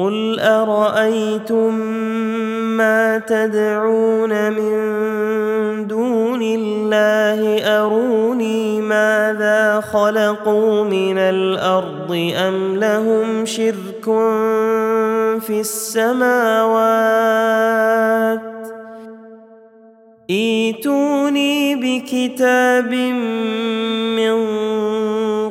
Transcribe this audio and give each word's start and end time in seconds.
قل 0.00 0.40
ارايتم 0.40 1.74
ما 2.76 3.18
تدعون 3.18 4.52
من 4.52 5.86
دون 5.86 6.42
الله 6.42 7.60
اروني 7.78 8.80
ماذا 8.80 9.80
خلقوا 9.92 10.84
من 10.84 11.18
الأرض 11.18 12.32
ام 12.36 12.76
لهم 12.76 13.46
شرك 13.46 14.04
في 15.40 15.60
السماوات 15.60 16.80
ايتوني 20.30 21.76
بكتاب 21.76 22.94
من 24.16 24.49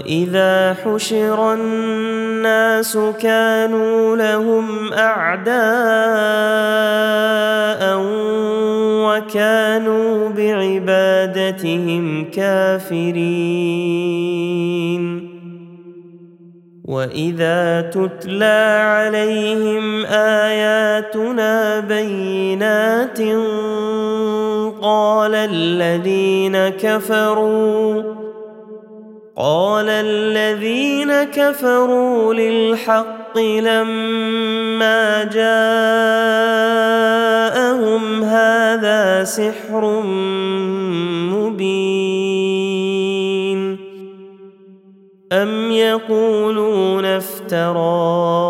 واذا 0.00 0.76
حشر 0.84 1.54
الناس 1.54 2.98
كانوا 3.22 4.16
لهم 4.16 4.92
اعداء 4.92 5.50
وكانوا 9.06 10.28
بعبادتهم 10.28 12.24
كافرين 12.30 13.20
واذا 16.84 17.80
تتلى 17.80 18.80
عليهم 18.82 20.04
اياتنا 20.06 21.80
بينات 21.80 23.20
قال 24.82 25.34
الذين 25.34 26.68
كفروا 26.68 28.19
قال 29.40 29.88
الذين 29.88 31.12
كفروا 31.32 32.34
للحق 32.34 33.38
لما 33.38 35.24
جاءهم 35.24 35.44
هذا 38.24 39.24
سحر 39.24 40.02
مبين 41.32 42.80
أم 45.32 45.70
يقولون 45.72 47.04
افتراه 47.04 48.40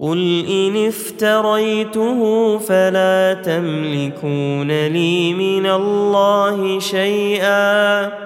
قل 0.00 0.44
إن 0.48 0.86
افتريته 0.86 2.58
فلا 2.58 3.34
تملكون 3.34 4.86
لي 4.86 5.34
من 5.34 5.66
الله 5.66 6.78
شيئا 6.78 8.19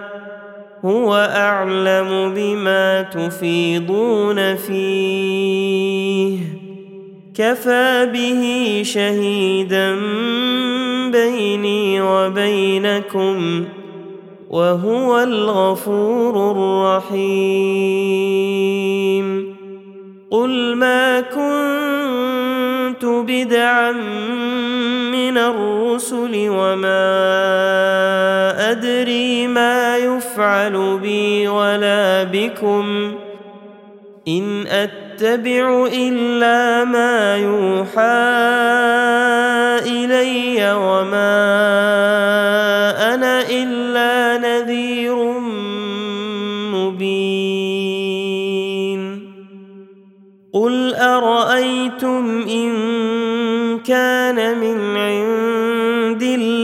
هو 0.84 1.14
أعلم 1.14 2.34
بما 2.36 3.02
تفيضون 3.02 4.56
فيه. 4.56 6.38
كفى 7.34 8.10
به 8.12 8.82
شهيدا 8.84 9.96
بيني 11.10 12.00
وبينكم 12.00 13.64
وهو 14.50 15.20
الغفور 15.20 16.50
الرحيم. 16.50 17.44
قل 20.30 20.76
ما 20.76 21.20
كنت 21.20 23.04
بدعا 23.04 23.92
من 25.12 25.38
الرسل 25.38 26.46
وما 26.48 27.04
أدري 28.74 29.46
ما 29.46 29.96
يفعل 29.96 30.98
بي 31.02 31.48
ولا 31.48 32.22
بكم. 32.22 33.14
إن 34.28 34.66
أتبع 34.66 35.86
إلا 35.92 36.84
ما 36.84 37.36
يوحى 37.36 38.02
إلي 39.86 40.74
وما 40.74 41.34
أنا 43.14 43.42
إلا 43.50 44.38
نذير 44.38 45.16
مبين. 46.74 47.44
قل 50.52 50.94
أرأيتم 50.94 52.46
إن 52.48 52.72
كان 53.78 54.58
من 54.58 54.96
عند 54.96 55.63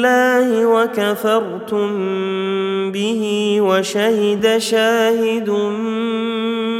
الله 0.00 0.66
وكفرتم 0.66 1.88
به 2.92 3.56
وشهد 3.60 4.58
شاهد 4.58 5.50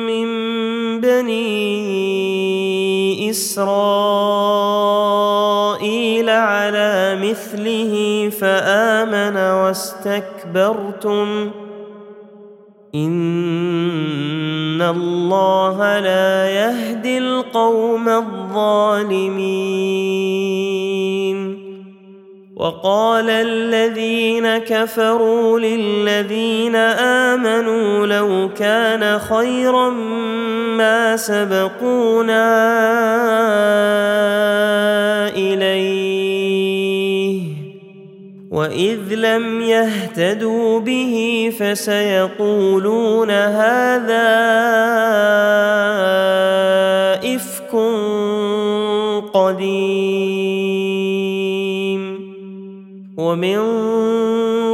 من 0.08 0.26
بني 1.00 1.60
إسرائيل 3.30 3.90
على 6.30 7.18
مثله 7.20 7.94
فآمن 8.40 9.36
واستكبرتم. 9.36 11.28
إن 12.94 14.82
الله 14.82 15.98
لا 15.98 16.50
يهدي 16.50 17.18
القوم 17.18 18.08
الظالمين. 18.08 19.40
وقال 22.60 23.30
الذين 23.30 24.58
كفروا 24.58 25.60
للذين 25.60 26.76
آمنوا 26.76 28.06
لو 28.06 28.50
كان 28.58 29.18
خيرا 29.18 29.90
ما 30.76 31.16
سبقونا 31.16 32.48
إليه 35.36 36.20
وإذ 38.50 39.14
لم 39.14 39.60
يهتدوا 39.60 40.80
به 40.80 41.52
فسيقولون 41.58 43.30
هذا 43.30 44.28
إفك 47.24 47.72
قديم 49.32 50.89
ومن 53.30 53.62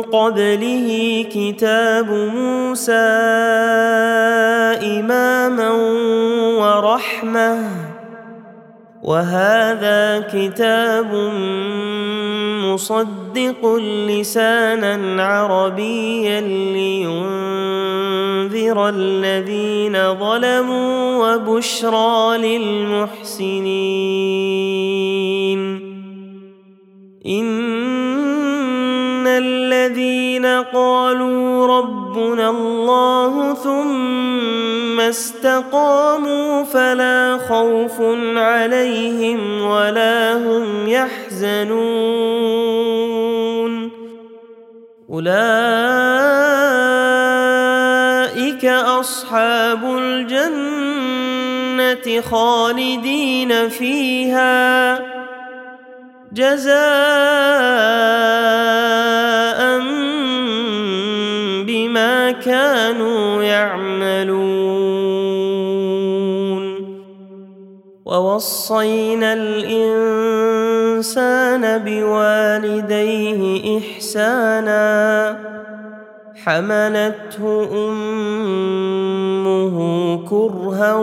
قبله 0.02 0.88
كتاب 1.28 2.08
موسى 2.10 2.92
إماما 4.96 5.70
ورحمة. 6.56 7.58
وهذا 9.02 10.32
كتاب 10.32 11.14
مصدق 12.64 13.76
لسانا 14.08 15.22
عربيا 15.22 16.40
لينذر 16.40 17.28
الذين 18.88 20.14
ظلموا 20.14 21.34
وبشرى 21.34 22.38
للمحسنين. 22.38 23.76
الذين 27.26 27.85
قالوا 30.62 31.66
ربنا 31.78 32.50
الله 32.50 33.54
ثم 33.54 35.00
استقاموا 35.00 36.62
فلا 36.62 37.38
خوف 37.48 38.00
عليهم 38.36 39.62
ولا 39.62 40.34
هم 40.34 40.88
يحزنون. 40.88 42.36
أولئك 45.10 45.36
أصحاب 48.64 49.84
الجنة 49.98 51.26
خالدين 52.20 53.68
فيها. 53.68 55.00
جزاء 56.32 56.76
كانوا 62.46 63.42
يعملون. 63.42 64.36
ووصينا 68.04 69.32
الإنسان 69.32 70.18
بوالديه 71.78 73.78
إحسانا. 73.78 75.36
حملته 76.44 77.68
أمه 77.72 79.76
كرها 80.30 80.94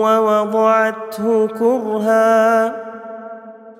ووضعته 0.00 1.46
كرها. 1.46 2.76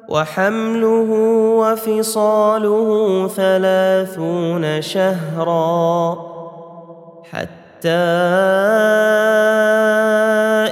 وحمله 0.08 1.10
وفصاله 1.58 3.28
ثلاثون 3.36 4.82
شهرا. 4.82 6.27
حتى 7.78 7.88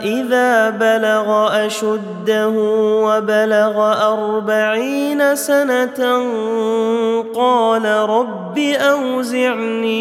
إذا 0.02 0.70
بلغ 0.70 1.66
أشده 1.66 2.48
وبلغ 3.06 3.92
أربعين 4.12 5.36
سنة 5.36 6.00
قال 7.34 7.84
رب 7.86 8.58
أوزعني 8.58 9.96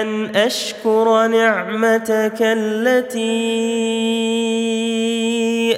أن 0.00 0.36
أشكر 0.36 1.26
نعمتك 1.26 2.38
التي 2.40 3.68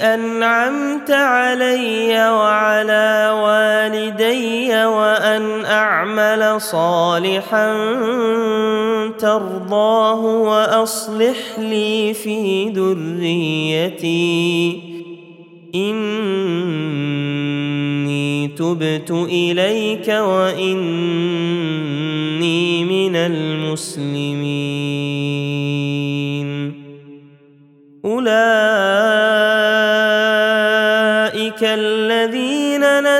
أنعمت 0.00 1.10
علي 1.10 2.30
وعلى 2.30 3.30
والدي 3.44 4.84
وأن 4.84 5.64
أعمل 5.64 6.60
صالحا 6.60 7.74
ترضاه 9.18 10.24
وأصلح 10.24 11.58
لي 11.58 12.14
في 12.14 12.68
ذريتي. 12.68 14.20
إني 15.74 16.20
تبت 18.48 19.10
إليك 19.10 20.08
وإني 20.08 21.24
من 22.84 23.16
المسلمين. 23.16 24.70
أولئك 28.04 28.99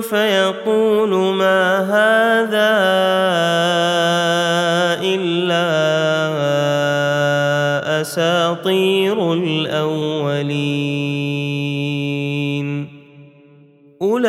فيقول 0.00 1.10
ما 1.34 1.78
هذا 1.78 2.72
إلا 5.02 5.68
أساطير 8.00 9.32
الأولين. 9.32 10.88
أولئك 14.02 14.28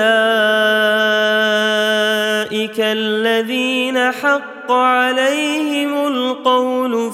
الذين 2.79 4.11
حق 4.11 4.71
عليهم 4.71 6.07
القول 6.07 7.13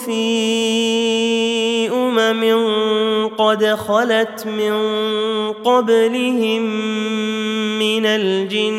قد 3.55 3.65
خلت 3.65 4.47
من 4.47 4.73
قبلهم 5.63 6.61
من 7.79 8.05
الجن 8.05 8.75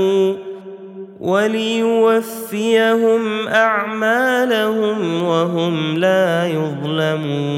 وليوفيهم 1.31 3.23
أعمالهم 3.49 5.23
وهم 5.23 5.99
لا 5.99 6.47
يظلمون. 6.47 7.51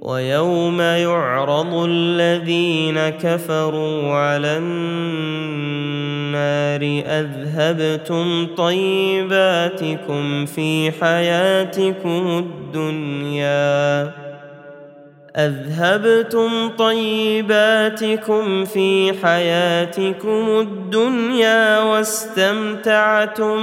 ويوم 0.00 0.80
يعرض 0.80 1.74
الذين 1.88 3.08
كفروا 3.08 4.12
على 4.12 4.58
النار 4.58 5.92
أذهبتم 7.06 8.46
طيباتكم 8.56 10.46
في 10.46 10.90
حياتكم 11.00 12.44
الدنيا. 12.46 14.21
أذهبتم 15.36 16.68
طيباتكم 16.78 18.64
في 18.64 19.12
حياتكم 19.22 20.58
الدنيا 20.60 21.80
واستمتعتم 21.80 23.58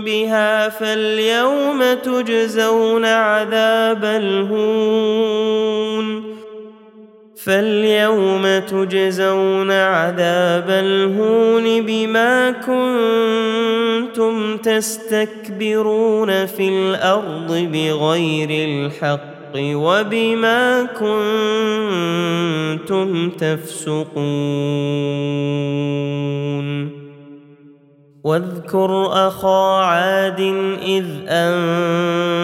بها 0.00 0.68
فاليوم 0.68 1.82
تجزون 2.02 3.04
عذاب 3.04 4.04
الهون 4.04 5.58
فاليوم 7.36 8.58
تجزون 8.58 9.70
عذاب 9.70 10.70
الهون 10.70 11.82
بما 11.82 12.50
كنتم 12.50 13.76
تستكبرون 14.56 16.46
في 16.46 16.68
الأرض 16.68 17.68
بغير 17.72 18.68
الحق 18.68 19.37
وبما 19.56 20.82
كنتم 22.82 23.30
تفسقون. 23.30 24.08
واذكر 28.24 29.06
أخا 29.28 29.80
عاد 29.80 30.40
إذ 30.82 31.04
أنذر 31.28 32.36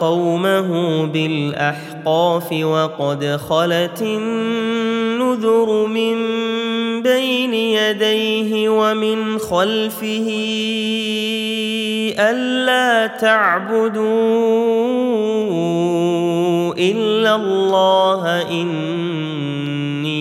قومه 0.00 1.04
بالأحقاف 1.06 2.52
وقد 2.52 3.24
خلت 3.48 4.02
النذر 4.02 5.86
من 5.86 6.16
بين 7.02 7.54
يديه 7.54 8.68
ومن 8.68 9.38
خلفه. 9.38 10.30
ألا 12.18 13.06
تعبدوا 13.06 14.04
إلا 16.74 17.34
الله 17.36 18.50
إني 18.50 20.14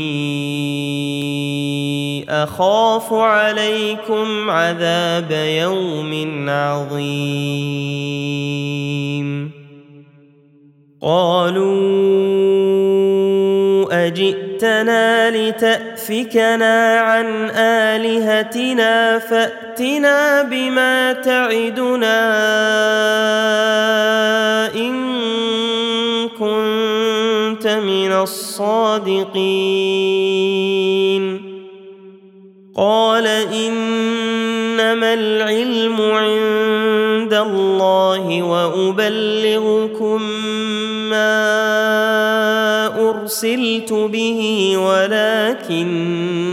أخاف 2.44 3.14
عليكم 3.14 4.50
عذاب 4.50 5.32
يوم 5.32 6.50
عظيم. 6.50 7.84
قالوا 11.02 12.24
أجئتنا 14.08 15.32
لتأفكنا 15.32 17.00
عن 17.00 17.50
آلهتنا 17.56 19.20
فأتنا 19.74 20.42
بما 20.44 21.14
تعدنا 21.14 22.20
إن 24.76 24.94
كنت 26.30 27.68
من 27.68 28.12
الصادقين. 28.12 29.44
قال 32.76 33.28
إنما 33.28 35.14
العلم 35.14 36.02
عند 36.02 37.34
الله 37.34 38.44
وأبلغكم 38.44 40.22
ما 41.10 41.34
أرسلت 43.10 43.94
به 43.94 44.74
ولكني 44.78 46.53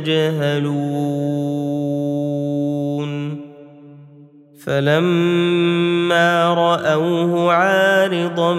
تجهلون 0.00 1.08
فلما 4.64 6.54
رأوه 6.54 7.52
عارضا 7.52 8.54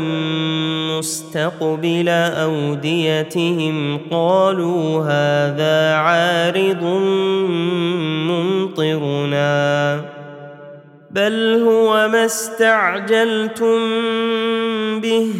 مستقبل 0.97 2.09
أوديتهم 2.09 3.99
قالوا 4.11 5.03
هذا 5.03 5.93
عارض 5.93 6.83
ممطرنا. 8.29 10.01
بل 11.11 11.63
هو 11.67 12.07
ما 12.07 12.25
استعجلتم 12.25 13.79
به. 14.99 15.33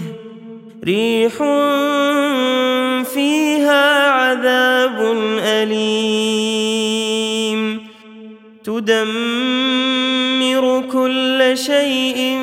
ريح 0.84 1.42
فيها 3.14 4.10
عذاب 4.10 5.18
أليم. 5.44 7.10
تدمر 8.64 10.84
كل 10.92 11.58
شيء 11.58 12.38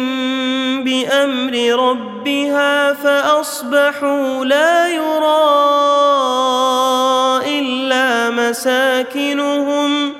بأمر 0.84 1.54
ربها 1.88 2.92
فأصبحوا 2.92 4.44
لا 4.44 4.88
يرى 4.88 5.46
إلا 7.58 8.30
مساكنهم. 8.30 10.12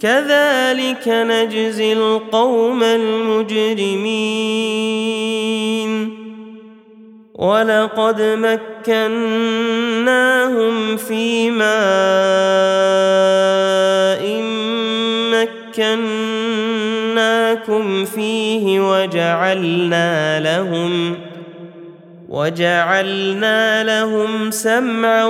كذلك 0.00 1.08
نجزي 1.08 1.92
القوم 1.92 2.82
المجرمين. 2.82 5.15
ولقد 7.38 8.22
مكناهم 8.86 9.26
في 10.96 11.50
ماء 11.50 11.66
مكناكم 16.96 18.04
فيه 18.04 18.80
وجعلنا 18.80 20.40
لهم 20.40 21.16
وجعلنا 22.36 23.84
لهم 23.84 24.50
سمعا 24.50 25.24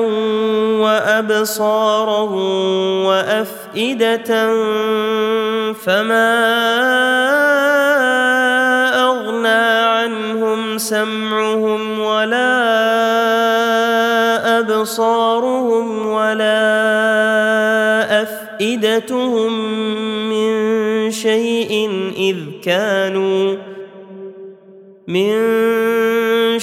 وأبصارا 0.83 2.21
وأفئدة 3.07 4.31
فما 5.73 6.35
أغنى 9.07 9.67
عنهم 9.87 10.79
سمعهم 10.79 12.01
ولا 12.01 12.57
أبصارهم 14.59 16.07
ولا 16.07 16.63
أفئدتهم 18.23 19.53
من 20.29 21.11
شيء 21.11 21.91
إذ 22.19 22.37
كانوا 22.65 23.57
من 25.07 25.76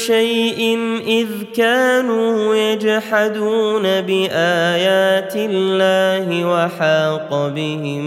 شيء 0.07 0.77
إذ 1.07 1.27
كانوا 1.55 2.55
يجحدون 2.55 3.83
بآيات 3.83 5.33
الله 5.36 6.45
وحاق 6.45 7.48
بهم 7.48 8.03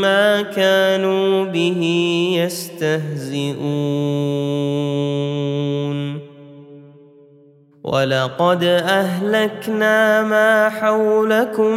ما 0.00 0.42
كانوا 0.42 1.44
به 1.44 1.82
يستهزئون. 2.42 3.86
ولقد 7.86 8.64
أهلكنا 8.64 10.22
ما 10.22 10.68
حولكم 10.68 11.74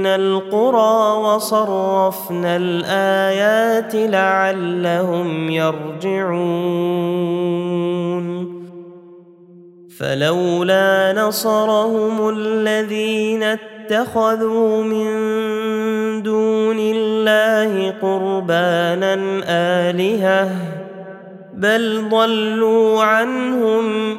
من 0.00 0.06
القرى 0.06 1.18
وصرفنا 1.20 2.56
الآيات 2.56 3.94
لعلهم 3.94 5.50
يرجعون. 5.50 7.00
فلولا 9.98 11.12
نصرهم 11.16 12.28
الذين 12.28 13.42
اتخذوا 13.42 14.82
من 14.82 15.06
دون 16.22 16.76
الله 16.78 17.90
قربانا 18.02 19.14
آلهة 19.48 20.50
بل 21.54 22.08
ضلوا 22.10 23.02
عنهم 23.02 24.18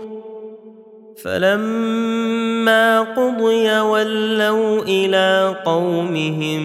فلما 1.23 3.01
قضي 3.01 3.79
ولوا 3.79 4.81
إلى 4.81 5.55
قومهم 5.65 6.63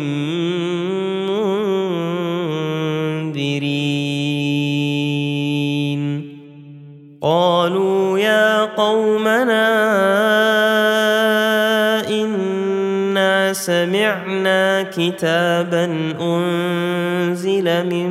كتابا 14.82 15.84
أنزل 16.20 17.86
من 17.86 18.10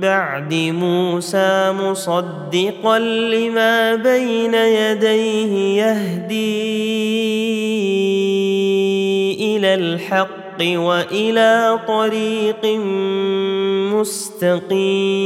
بعد 0.00 0.54
موسى 0.54 1.72
مصدقا 1.72 2.98
لما 2.98 3.94
بين 3.94 4.54
يديه 4.54 5.82
يهدي 5.82 6.64
إلى 9.56 9.74
الحق 9.74 10.60
وإلى 10.60 11.78
طريق 11.88 12.64
مستقيم. 13.94 15.24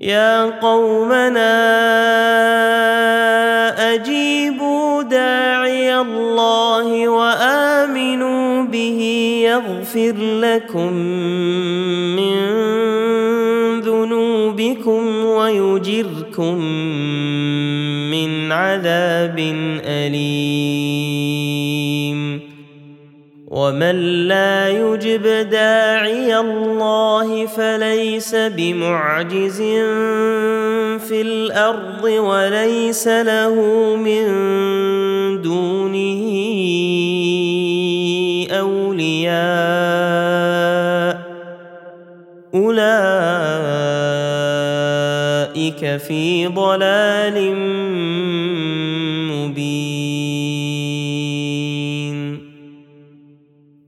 يا 0.00 0.60
قومنا 0.60 1.54
أجيبوا 3.94 5.02
داعي 5.02 6.04
يغفر 9.48 10.14
لكم 10.40 10.92
من 12.16 12.36
ذنوبكم 13.80 15.24
ويجركم 15.24 16.58
من 18.10 18.52
عذاب 18.52 19.38
أليم. 19.84 21.38
ومن 23.48 24.28
لا 24.28 24.68
يجب 24.68 25.22
داعي 25.50 26.38
الله 26.38 27.46
فليس 27.46 28.34
بمعجز 28.34 29.62
في 31.08 31.20
الأرض 31.20 32.04
وليس 32.04 33.08
له 33.08 33.54
من 33.96 34.24
دونه 35.42 36.22
أولياء. 38.98 39.38
أولئك 42.54 42.90
في 45.96 46.46
ضلال 46.46 47.56
مبين. 49.30 49.78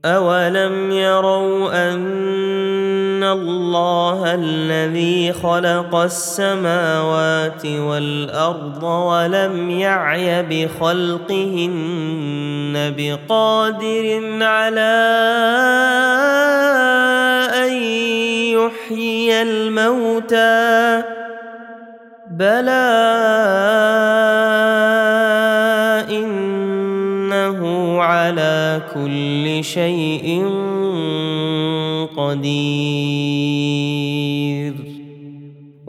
أولم 0.05 0.91
يروا 0.91 1.91
أن 1.93 3.23
الله 3.23 4.33
الذي 4.33 5.33
خلق 5.33 5.95
السماوات 5.95 7.65
والأرض 7.65 8.83
ولم 8.83 9.69
يعي 9.69 10.43
بخلقهن 10.43 11.71
بقادر 12.75 14.37
على 14.41 15.07
أن 17.53 17.73
يحيي 18.53 19.41
الموتى. 19.41 21.03
بلى 22.31 22.71
إنه 26.09 27.61
على 28.01 28.81
كل 28.93 29.63
شيء 29.63 30.45
قدير. 32.17 34.00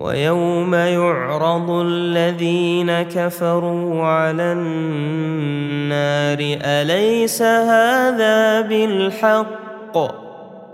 ويوم 0.02 0.74
يعرض 0.74 1.70
الذين 1.70 3.02
كفروا 3.02 4.04
على 4.04 4.42
النار 4.42 6.38
أليس 6.64 7.42
هذا 7.42 8.60
بالحق؟ 8.60 9.98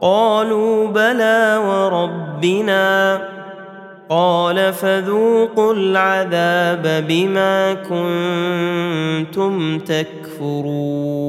قالوا 0.01 0.89
بلى 0.89 1.61
وربنا. 1.67 3.21
قال 4.09 4.73
فذوقوا 4.73 5.75
العذاب 5.75 7.05
بما 7.09 7.75
كنتم 7.75 9.79
تكفرون. 9.79 11.29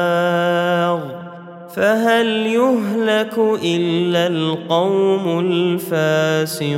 فهل 1.75 2.27
يهلك 2.47 3.37
إلا 3.63 4.27
القوم 4.27 5.39
الفاسقون 5.39 6.71